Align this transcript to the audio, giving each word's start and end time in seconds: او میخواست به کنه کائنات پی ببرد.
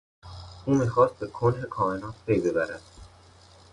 او 0.65 0.73
میخواست 0.75 1.13
به 1.19 1.27
کنه 1.27 1.61
کائنات 1.63 2.15
پی 2.25 2.39
ببرد. 2.39 2.81